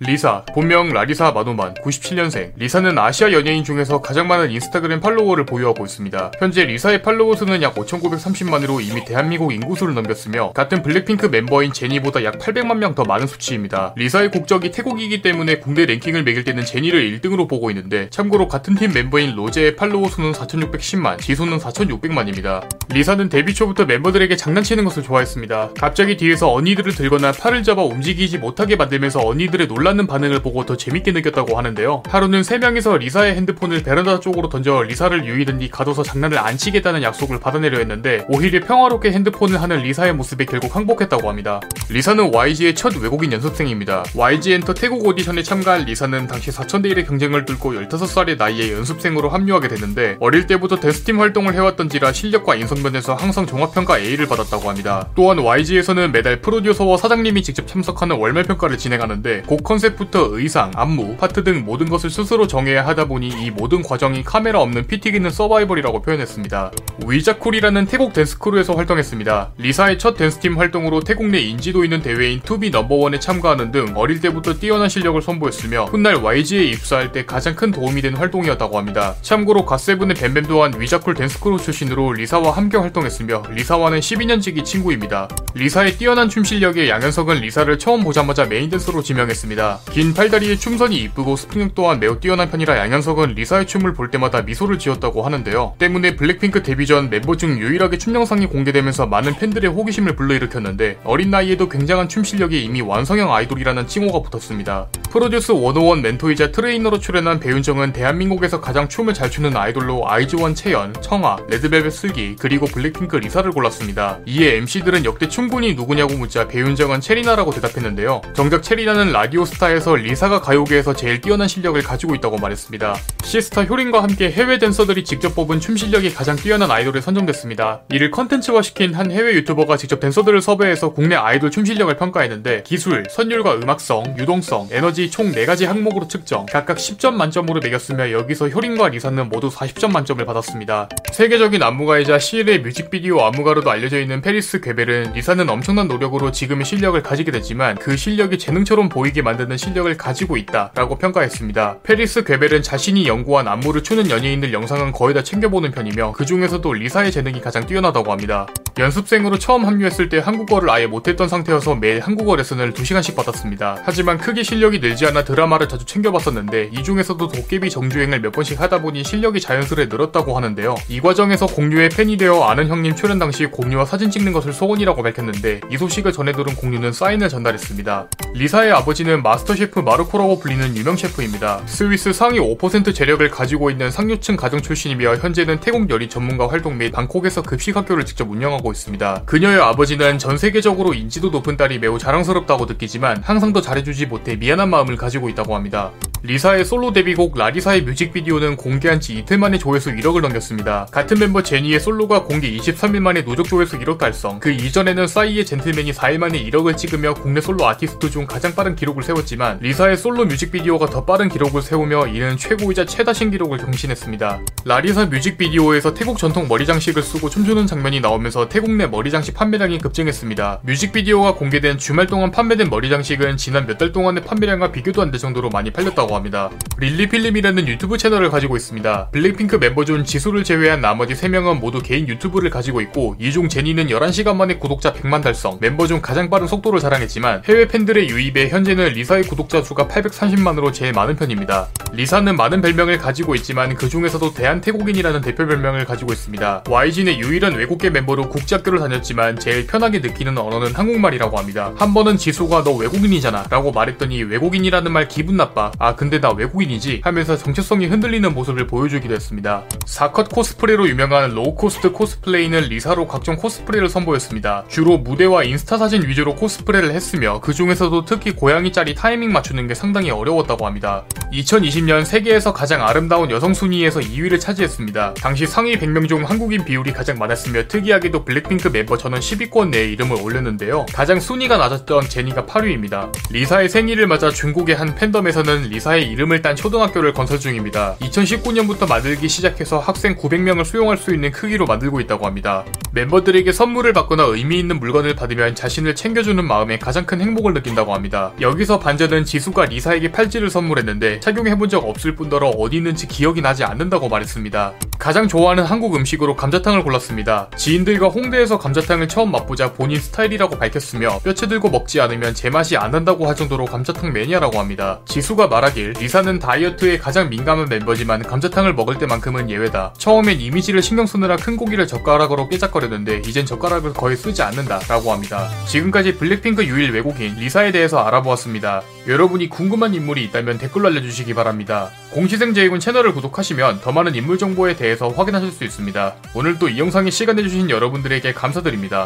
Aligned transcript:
리사, 0.00 0.44
본명 0.52 0.88
라리사 0.92 1.30
마노반, 1.30 1.74
97년생. 1.74 2.52
리사는 2.56 2.98
아시아 2.98 3.30
연예인 3.32 3.62
중에서 3.62 4.00
가장 4.00 4.26
많은 4.26 4.50
인스타그램 4.50 5.00
팔로워를 5.00 5.46
보유하고 5.46 5.84
있습니다. 5.84 6.32
현재 6.40 6.64
리사의 6.64 7.02
팔로워 7.02 7.36
수는 7.36 7.62
약 7.62 7.76
5,930만으로 7.76 8.82
이미 8.82 9.04
대한민국 9.04 9.52
인구수를 9.52 9.94
넘겼으며 9.94 10.52
같은 10.52 10.82
블랙핑크 10.82 11.26
멤버인 11.26 11.72
제니보다 11.72 12.24
약 12.24 12.38
800만 12.38 12.78
명 12.78 12.94
더 12.94 13.02
많은 13.04 13.26
수치입니다. 13.26 13.92
리사의 13.96 14.30
국적이 14.30 14.70
태국이기 14.70 15.20
때문에 15.20 15.58
국내 15.58 15.84
랭킹을 15.84 16.22
매길 16.22 16.44
때는 16.44 16.64
제니를 16.64 17.18
1등으로 17.20 17.48
보고 17.48 17.70
있는데 17.70 18.08
참고로 18.10 18.46
같은 18.46 18.74
팀 18.76 18.92
멤버인 18.92 19.34
로제의 19.34 19.74
팔로워 19.76 20.08
수는 20.08 20.32
4,610만, 20.32 21.20
지수는 21.20 21.58
4,600만입니다. 21.58 22.64
리사는 22.92 23.28
데뷔 23.28 23.52
초부터 23.52 23.84
멤버들에게 23.86 24.36
장난치는 24.36 24.84
것을 24.84 25.02
좋아했습니다. 25.02 25.70
갑자기 25.78 26.16
뒤에서 26.16 26.52
언니들을 26.52 26.94
들거나 26.94 27.32
팔을 27.32 27.64
잡아 27.64 27.82
움직이지 27.82 28.38
못하게 28.38 28.76
만들면서 28.76 29.20
언니들의 29.26 29.66
놀 29.66 29.83
놀라는 29.84 30.06
반응을 30.06 30.40
보고 30.40 30.64
더 30.64 30.78
재밌게 30.78 31.12
느꼈다고 31.12 31.58
하는데요. 31.58 32.04
하루는 32.08 32.40
3명이서 32.40 32.98
리사의 33.00 33.34
핸드폰을 33.34 33.82
베란다 33.82 34.18
쪽으로 34.18 34.48
던져 34.48 34.82
리사를 34.82 35.26
유이든 35.26 35.58
뒤 35.58 35.68
가둬서 35.68 36.02
장난을 36.02 36.38
안 36.38 36.56
치겠다는 36.56 37.02
약속을 37.02 37.38
받아내려 37.38 37.76
했는데 37.78 38.24
오히려 38.30 38.60
평화롭게 38.60 39.12
핸드폰을 39.12 39.60
하는 39.60 39.82
리사의 39.82 40.14
모습에 40.14 40.46
결국 40.46 40.74
항복했다고 40.74 41.28
합니다. 41.28 41.60
리사는 41.90 42.34
YG의 42.34 42.74
첫 42.74 42.96
외국인 42.96 43.32
연습생입니다. 43.32 44.04
YG 44.16 44.54
엔터 44.54 44.72
태국 44.72 45.06
오디션에 45.06 45.42
참가한 45.42 45.84
리사는 45.84 46.28
당시 46.28 46.50
4천 46.50 46.82
대 46.82 46.88
1의 46.88 47.06
경쟁을 47.06 47.44
뚫고 47.44 47.74
15살의 47.74 48.38
나이에 48.38 48.72
연습생으로 48.72 49.28
합류하게 49.28 49.68
됐는데 49.68 50.16
어릴 50.20 50.46
때부터 50.46 50.80
댄스팀 50.80 51.20
활동을 51.20 51.52
해왔던지라 51.52 52.14
실력과 52.14 52.54
인성면에서 52.54 53.14
항상 53.16 53.46
종합평가 53.46 53.98
A를 53.98 54.28
받았다고 54.28 54.66
합니다. 54.70 55.10
또한 55.14 55.38
YG에서는 55.38 56.10
매달 56.12 56.40
프로듀서와 56.40 56.96
사장님이 56.96 57.42
직접 57.42 57.68
참석하는 57.68 58.16
월말평가를 58.16 58.78
진행하는데 58.78 59.42
곡 59.42 59.62
컨셉부터 59.74 60.28
의상, 60.32 60.70
안무, 60.74 61.16
파트 61.16 61.42
등 61.42 61.64
모든 61.64 61.88
것을 61.88 62.10
스스로 62.10 62.46
정해야 62.46 62.86
하다 62.86 63.06
보니 63.06 63.28
이 63.28 63.50
모든 63.50 63.82
과정이 63.82 64.22
카메라 64.22 64.60
없는 64.60 64.86
피 64.86 65.00
튀기는 65.00 65.28
서바이벌이라고 65.30 66.02
표현했습니다. 66.02 66.70
위자쿨이라는 67.06 67.86
태국 67.86 68.12
댄스 68.12 68.38
크루에서 68.38 68.74
활동했습니다. 68.74 69.52
리사의 69.58 69.98
첫 69.98 70.16
댄스팀 70.16 70.58
활동으로 70.58 71.00
태국 71.00 71.26
내 71.26 71.40
인지도 71.40 71.84
있는 71.84 72.02
대회인 72.02 72.40
투비 72.40 72.70
넘버원에 72.70 73.18
참가하는 73.18 73.72
등 73.72 73.92
어릴 73.96 74.20
때부터 74.20 74.54
뛰어난 74.54 74.88
실력을 74.88 75.20
선보였으며 75.20 75.86
훗날 75.86 76.16
YG에 76.16 76.64
입사할 76.64 77.10
때 77.12 77.24
가장 77.24 77.56
큰 77.56 77.70
도움이 77.70 78.00
된 78.00 78.16
활동이었다고 78.16 78.78
합니다. 78.78 79.14
참고로 79.22 79.64
갓세븐의 79.66 80.16
뱀뱀 80.16 80.44
또한 80.44 80.72
위자쿨 80.78 81.14
댄스 81.14 81.40
크루 81.40 81.58
출신으로 81.58 82.12
리사와 82.12 82.52
함께 82.52 82.78
활동했으며 82.78 83.42
리사와는 83.50 83.98
12년지기 84.00 84.64
친구입니다. 84.64 85.28
리사의 85.56 85.98
뛰어난 85.98 86.28
춤 86.28 86.42
실력에 86.42 86.88
양현석은 86.88 87.36
리사를 87.36 87.78
처음 87.78 88.02
보자마자 88.02 88.44
메인 88.44 88.70
댄서로 88.70 89.04
지명했습니다. 89.04 89.82
긴 89.92 90.12
팔다리의 90.12 90.58
춤선이 90.58 90.96
이쁘고 90.96 91.36
스프링 91.36 91.70
또한 91.76 92.00
매우 92.00 92.18
뛰어난 92.18 92.50
편이라 92.50 92.76
양현석은 92.76 93.34
리사의 93.34 93.68
춤을 93.68 93.92
볼 93.92 94.10
때마다 94.10 94.42
미소를 94.42 94.80
지었다고 94.80 95.22
하는데요. 95.22 95.76
때문에 95.78 96.16
블랙핑크 96.16 96.64
데뷔 96.64 96.86
전 96.86 97.08
멤버 97.08 97.36
중 97.36 97.56
유일하게 97.56 97.98
춤 97.98 98.16
영상이 98.16 98.46
공개되면서 98.46 99.06
많은 99.06 99.36
팬들의 99.36 99.70
호기심을 99.70 100.16
불러일으켰는데 100.16 100.98
어린 101.04 101.30
나이에도 101.30 101.68
굉장한 101.68 102.08
춤 102.08 102.24
실력이 102.24 102.64
이미 102.64 102.80
완성형 102.80 103.32
아이돌이라는 103.32 103.86
칭호가 103.86 104.28
붙었습니다. 104.28 104.88
프로듀스 105.12 105.52
101 105.52 106.02
멘토이자 106.02 106.50
트레이너로 106.50 106.98
출연한 106.98 107.38
배윤정은 107.38 107.92
대한민국에서 107.92 108.60
가장 108.60 108.88
춤을 108.88 109.14
잘 109.14 109.30
추는 109.30 109.56
아이돌로 109.56 110.10
아이즈원 110.10 110.56
채연, 110.56 110.94
청하, 111.00 111.36
레드벨벳 111.48 111.92
슬기, 111.92 112.34
그리고 112.40 112.66
블랙핑크 112.66 113.14
리사를 113.14 113.48
골랐습니다. 113.52 114.18
이에 114.26 114.56
MC들은 114.56 115.04
역대 115.04 115.28
춤꾼이 115.28 115.74
누구냐고 115.74 116.14
묻자 116.14 116.48
배윤정은 116.48 117.00
채리나라고 117.00 117.50
대답했는데요. 117.52 118.22
정작 118.34 118.62
채리나는 118.62 119.12
라디오 119.12 119.44
스타에서 119.44 119.96
리사가 119.96 120.40
가요계에서 120.40 120.94
제일 120.94 121.20
뛰어난 121.20 121.46
실력을 121.48 121.80
가지고 121.82 122.14
있다고 122.14 122.38
말했습니다. 122.38 122.96
시스타 123.22 123.64
효린과 123.64 124.02
함께 124.02 124.30
해외 124.30 124.58
댄서들이 124.58 125.04
직접 125.04 125.34
뽑은 125.34 125.60
춤 125.60 125.76
실력이 125.76 126.14
가장 126.14 126.36
뛰어난 126.36 126.70
아이돌에 126.70 127.00
선정됐습니다. 127.00 127.82
이를 127.90 128.10
컨텐츠화시킨 128.10 128.94
한 128.94 129.10
해외 129.10 129.34
유튜버가 129.34 129.76
직접 129.76 130.00
댄서들을 130.00 130.40
섭외해서 130.40 130.92
국내 130.92 131.14
아이돌 131.14 131.50
춤 131.50 131.64
실력을 131.64 131.94
평가했는데 131.96 132.62
기술, 132.64 133.04
선율과 133.10 133.56
음악성, 133.56 134.14
유동성, 134.18 134.68
에너지 134.70 135.10
총 135.10 135.32
4가지 135.32 135.66
항목으로 135.66 136.08
측정, 136.08 136.46
각각 136.46 136.78
10점 136.78 137.12
만점으로 137.14 137.60
매겼으며 137.60 138.12
여기서 138.12 138.48
효린과 138.48 138.88
리사는 138.88 139.28
모두 139.28 139.48
40점 139.48 139.92
만점을 139.92 140.24
받았습니다. 140.24 140.88
세계적인 141.12 141.62
안무가이자 141.62 142.18
씨엘의 142.18 142.60
뮤직비디오 142.60 143.20
안무가로도 143.20 143.70
알려져 143.70 144.00
있는 144.00 144.20
페리스 144.20 144.60
괴벨은 144.60 145.12
리사 145.14 145.33
는 145.34 145.50
엄청난 145.50 145.88
노력으로 145.88 146.30
지금의 146.30 146.64
실력을 146.64 147.02
가지게 147.02 147.32
됐지만 147.32 147.76
그 147.76 147.96
실력이 147.96 148.38
재능처럼 148.38 148.88
보이게 148.88 149.20
만드는 149.20 149.56
실력을 149.56 149.96
가지고 149.96 150.36
있다 150.36 150.70
라고 150.74 150.96
평가했습니다. 150.96 151.78
페리스 151.82 152.22
괴벨은 152.22 152.62
자신이 152.62 153.08
연구한 153.08 153.48
안무를 153.48 153.82
추는 153.82 154.10
연예인들 154.10 154.52
영상은 154.52 154.92
거의 154.92 155.12
다 155.12 155.24
챙겨보는 155.24 155.72
편이며 155.72 156.12
그 156.12 156.24
중에서도 156.24 156.72
리사의 156.72 157.10
재능이 157.10 157.40
가장 157.40 157.66
뛰어나다고 157.66 158.12
합니다. 158.12 158.46
연습생으로 158.76 159.38
처음 159.38 159.64
합류했을 159.66 160.08
때 160.08 160.18
한국어를 160.18 160.68
아예 160.68 160.86
못했던 160.86 161.28
상태여서 161.28 161.76
매일 161.76 162.00
한국어 162.00 162.34
레슨을 162.34 162.72
2시간씩 162.72 163.14
받았습니다. 163.14 163.78
하지만 163.84 164.18
크게 164.18 164.42
실력이 164.42 164.80
늘지 164.80 165.06
않아 165.06 165.22
드라마를 165.22 165.68
자주 165.68 165.84
챙겨봤었는데 165.84 166.70
이 166.72 166.82
중에서도 166.82 167.28
도깨비 167.28 167.70
정주행을 167.70 168.20
몇 168.20 168.32
번씩 168.32 168.60
하다 168.60 168.82
보니 168.82 169.04
실력이 169.04 169.40
자연스레 169.40 169.86
늘었다고 169.86 170.36
하는데요. 170.36 170.74
이 170.88 171.00
과정에서 171.00 171.46
공유의 171.46 171.90
팬이 171.90 172.16
되어 172.16 172.42
아는 172.42 172.66
형님 172.66 172.96
출연 172.96 173.20
당시 173.20 173.46
공유와 173.46 173.84
사진 173.84 174.10
찍는 174.10 174.32
것을 174.32 174.52
소원이라고 174.52 175.02
밝혔는데 175.02 175.60
이 175.70 175.78
소식을 175.78 176.12
전해 176.12 176.32
들은 176.32 176.56
공유는 176.56 176.92
사인을 176.92 177.28
전달했습니다. 177.28 178.08
리사의 178.34 178.72
아버지는 178.72 179.22
마스터 179.22 179.54
셰프 179.54 179.78
마르코라고 179.78 180.40
불리는 180.40 180.76
유명 180.76 180.96
셰프입니다. 180.96 181.62
스위스 181.66 182.12
상위 182.12 182.40
5% 182.40 182.92
재력을 182.92 183.28
가지고 183.30 183.70
있는 183.70 183.92
상류층 183.92 184.34
가정 184.36 184.60
출신이며 184.60 185.16
현재는 185.16 185.60
태국 185.60 185.88
요리 185.90 186.08
전문가 186.08 186.48
활동 186.48 186.76
및 186.78 186.90
방콕에서 186.90 187.42
급식 187.42 187.76
학교를 187.76 188.04
직접 188.04 188.28
운영하고 188.28 188.63
있습니다. 188.72 189.22
그녀의 189.26 189.60
아버지는 189.60 190.18
전 190.18 190.38
세계적으로 190.38 190.94
인지도 190.94 191.30
높은 191.30 191.56
딸이 191.56 191.78
매우 191.78 191.98
자랑스럽다고 191.98 192.66
느끼지만 192.66 193.22
항상 193.22 193.52
더 193.52 193.60
잘해주지 193.60 194.06
못해 194.06 194.36
미안한 194.36 194.70
마음을 194.70 194.96
가지고 194.96 195.28
있다고 195.28 195.54
합니다. 195.54 195.92
리사의 196.26 196.64
솔로 196.64 196.90
데뷔곡 196.90 197.36
라리사의 197.36 197.82
뮤직비디오는 197.82 198.56
공개한 198.56 198.98
지 198.98 199.12
이틀 199.12 199.36
만에 199.36 199.58
조회수 199.58 199.90
1억을 199.94 200.22
넘겼습니다. 200.22 200.86
같은 200.90 201.18
멤버 201.18 201.42
제니의 201.42 201.78
솔로가 201.78 202.22
공개 202.22 202.50
23일 202.50 203.00
만에 203.00 203.22
누적 203.26 203.46
조회수 203.46 203.78
1억 203.80 203.98
달성. 203.98 204.40
그 204.40 204.50
이전에는 204.50 205.06
싸이의 205.06 205.44
젠틀맨이 205.44 205.92
4일 205.92 206.16
만에 206.16 206.42
1억을 206.44 206.78
찍으며 206.78 207.12
국내 207.12 207.42
솔로 207.42 207.66
아티스트 207.66 208.08
중 208.08 208.26
가장 208.26 208.54
빠른 208.54 208.74
기록을 208.74 209.02
세웠지만 209.02 209.58
리사의 209.60 209.98
솔로 209.98 210.24
뮤직비디오가 210.24 210.86
더 210.86 211.04
빠른 211.04 211.28
기록을 211.28 211.60
세우며 211.60 212.06
이는 212.06 212.38
최고이자 212.38 212.86
최다 212.86 213.12
신기록을 213.12 213.58
경신했습니다. 213.58 214.40
라리사 214.64 215.04
뮤직비디오에서 215.04 215.92
태국 215.92 216.16
전통 216.16 216.48
머리 216.48 216.64
장식을 216.64 217.02
쓰고 217.02 217.28
춤추는 217.28 217.66
장면이 217.66 218.00
나오면서 218.00 218.48
태국 218.48 218.70
내 218.70 218.86
머리 218.86 219.10
장식 219.10 219.34
판매량이 219.34 219.76
급증했습니다. 219.76 220.60
뮤직비디오가 220.62 221.34
공개된 221.34 221.76
주말 221.76 222.06
동안 222.06 222.30
판매된 222.30 222.70
머리 222.70 222.88
장식은 222.88 223.36
지난 223.36 223.66
몇 223.66 223.76
달 223.76 223.92
동안의 223.92 224.24
판매량과 224.24 224.72
비교도 224.72 225.02
안 225.02 225.10
될 225.10 225.20
정도로 225.20 225.50
많이 225.50 225.70
팔렸다고 225.70 226.13
합니다. 226.16 226.50
릴리필름이라는 226.78 227.68
유튜브 227.68 227.96
채널을 227.98 228.30
가지고 228.30 228.56
있습니다. 228.56 229.08
블랙핑크 229.10 229.56
멤버 229.56 229.84
중 229.84 230.04
지수를 230.04 230.44
제외한 230.44 230.80
나머지 230.80 231.14
3명은 231.14 231.60
모두 231.60 231.80
개인 231.80 232.08
유튜브를 232.08 232.50
가지고 232.50 232.80
있고 232.80 233.16
이중 233.18 233.48
제니는 233.48 233.88
11시간 233.88 234.36
만에 234.36 234.56
구독자 234.56 234.92
100만 234.92 235.22
달성, 235.22 235.58
멤버 235.60 235.86
중 235.86 236.00
가장 236.00 236.30
빠른 236.30 236.46
속도를 236.46 236.80
자랑했지만 236.80 237.42
해외 237.46 237.68
팬들의 237.68 238.08
유입에 238.08 238.48
현재는 238.48 238.92
리사의 238.92 239.24
구독자 239.24 239.62
수가 239.62 239.86
830만으로 239.86 240.72
제일 240.72 240.92
많은 240.92 241.16
편입니다. 241.16 241.68
리사는 241.92 242.36
많은 242.36 242.60
별명을 242.60 242.98
가지고 242.98 243.34
있지만 243.36 243.74
그 243.74 243.88
중에서도 243.88 244.34
대한태국인이라는 244.34 245.20
대표 245.20 245.46
별명을 245.46 245.84
가지고 245.84 246.12
있습니다. 246.12 246.64
YG 246.68 247.02
의 247.08 247.18
유일한 247.18 247.54
외국계 247.54 247.90
멤버로 247.90 248.28
국제학교를 248.28 248.78
다녔지만 248.78 249.38
제일 249.38 249.66
편하게 249.66 249.98
느끼는 249.98 250.38
언어는 250.38 250.74
한국말이라고 250.74 251.38
합니다. 251.38 251.72
한 251.76 251.92
번은 251.94 252.16
지수가 252.16 252.64
너 252.64 252.72
외국인이잖아 252.72 253.46
라고 253.50 253.72
말했더니 253.72 254.22
외국인이라는 254.22 254.90
말 254.90 255.08
기분 255.08 255.36
나빠. 255.36 255.72
아 255.78 255.94
근데 256.04 256.20
나 256.20 256.32
외국인이지 256.32 257.00
하면서 257.02 257.34
정체성이 257.34 257.86
흔들리는 257.86 258.34
모습을 258.34 258.66
보여주기도 258.66 259.14
했습니다. 259.14 259.62
사컷 259.86 260.28
코스프레로 260.28 260.86
유명한 260.86 261.30
Lowcost 261.30 261.92
Cosplay는 261.92 262.60
리사로 262.60 263.08
각종 263.08 263.36
코스프레를 263.36 263.88
선보였습니다. 263.88 264.66
주로 264.68 264.98
무대와 264.98 265.44
인스타 265.44 265.78
사진 265.78 266.06
위주로 266.06 266.34
코스프레를 266.34 266.90
했으며 266.90 267.40
그 267.40 267.54
중에서도 267.54 268.04
특히 268.04 268.32
고양이 268.32 268.70
짤이 268.70 268.94
타이밍 268.94 269.32
맞추는 269.32 269.66
게 269.66 269.72
상당히 269.72 270.10
어려웠다고 270.10 270.66
합니다. 270.66 271.06
2020년 271.32 272.04
세계에서 272.04 272.52
가장 272.52 272.86
아름다운 272.86 273.30
여성 273.30 273.54
순위에서 273.54 274.00
2위를 274.00 274.38
차지했습니다. 274.38 275.14
당시 275.14 275.46
상위 275.46 275.78
100명 275.78 276.06
중 276.06 276.24
한국인 276.24 276.66
비율이 276.66 276.92
가장 276.92 277.18
많았으며 277.18 277.66
특이하게도 277.68 278.26
블랙핑크 278.26 278.68
멤버 278.68 278.98
전원 278.98 279.20
10위권 279.20 279.70
내에 279.70 279.86
이름을 279.92 280.20
올렸는데요. 280.20 280.84
가장 280.92 281.18
순위가 281.18 281.56
낮았던 281.56 282.10
제니가 282.10 282.44
8위입니다. 282.44 283.10
리사의 283.30 283.70
생일을 283.70 284.06
맞아 284.06 284.28
중국의 284.28 284.76
한 284.76 284.94
팬덤에서는 284.94 285.62
리사의 285.62 285.93
리사의 285.94 286.10
이름을 286.10 286.42
딴 286.42 286.56
초등학교를 286.56 287.12
건설 287.12 287.38
중입니다. 287.38 287.96
2019년부터 288.00 288.88
만들기 288.88 289.28
시작해서 289.28 289.78
학생 289.78 290.16
900명을 290.16 290.64
수용할 290.64 290.96
수 290.96 291.14
있는 291.14 291.30
크기로 291.30 291.66
만들고 291.66 292.00
있다고 292.00 292.26
합니다. 292.26 292.64
멤버들에게 292.92 293.50
선물을 293.52 293.92
받거나 293.92 294.24
의미 294.24 294.58
있는 294.58 294.78
물건을 294.78 295.16
받으면 295.16 295.54
자신을 295.54 295.94
챙겨주는 295.94 296.44
마음에 296.44 296.78
가장 296.78 297.06
큰 297.06 297.20
행복을 297.20 297.54
느낀다고 297.54 297.94
합니다. 297.94 298.32
여기서 298.40 298.78
반전은 298.78 299.24
지수가 299.24 299.66
리사에게 299.66 300.12
팔찌를 300.12 300.50
선물했는데 300.50 301.20
착용해본 301.20 301.68
적 301.68 301.88
없을 301.88 302.14
뿐더러 302.14 302.48
어디 302.48 302.76
있는지 302.76 303.08
기억이 303.08 303.40
나지 303.40 303.64
않는다고 303.64 304.08
말했습니다. 304.08 304.74
가장 304.98 305.28
좋아하는 305.28 305.64
한국 305.64 305.96
음식으로 305.96 306.36
감자탕을 306.36 306.82
골랐습니다. 306.82 307.50
지인들과 307.56 308.08
홍대에서 308.08 308.58
감자탕을 308.58 309.08
처음 309.08 309.32
맛보자 309.32 309.72
본인 309.72 310.00
스타일이라고 310.00 310.58
밝혔으며 310.58 311.18
뼈채 311.18 311.48
들고 311.48 311.70
먹지 311.70 312.00
않으면 312.00 312.34
제맛이 312.34 312.76
안 312.76 312.92
난다고 312.92 313.26
할 313.26 313.34
정도로 313.34 313.64
감자탕 313.64 314.12
매니아라고 314.12 314.58
합니다. 314.58 315.00
지수가 315.06 315.48
말하길 315.48 315.83
리사는 315.92 316.38
다이어트에 316.38 316.98
가장 316.98 317.28
민감한 317.28 317.68
멤버지만 317.68 318.22
감자탕을 318.22 318.74
먹을 318.74 318.98
때만큼은 318.98 319.50
예외다. 319.50 319.94
처음엔 319.98 320.40
이미지를 320.40 320.82
신경 320.82 321.06
쓰느라 321.06 321.36
큰 321.36 321.56
고기를 321.56 321.86
젓가락으로 321.86 322.48
깨작거렸는데 322.48 323.22
이젠 323.26 323.44
젓가락을 323.46 323.92
거의 323.92 324.16
쓰지 324.16 324.42
않는다 324.42 324.80
라고 324.88 325.12
합니다. 325.12 325.48
지금까지 325.66 326.16
블랙핑크 326.16 326.64
유일 326.64 326.92
외국인 326.92 327.34
리사에 327.34 327.72
대해서 327.72 327.98
알아보았습니다. 327.98 328.82
여러분이 329.06 329.48
궁금한 329.48 329.94
인물이 329.94 330.24
있다면 330.24 330.58
댓글로 330.58 330.88
알려주시기 330.88 331.34
바랍니다. 331.34 331.90
공시생 332.10 332.54
제이군 332.54 332.80
채널을 332.80 333.12
구독하시면 333.12 333.80
더 333.80 333.92
많은 333.92 334.14
인물 334.14 334.38
정보에 334.38 334.76
대해서 334.76 335.08
확인하실 335.08 335.50
수 335.50 335.64
있습니다. 335.64 336.14
오늘도 336.34 336.68
이 336.68 336.78
영상에 336.78 337.10
시간 337.10 337.36
내주신 337.36 337.70
여러분들에게 337.70 338.32
감사드립니다. 338.32 339.02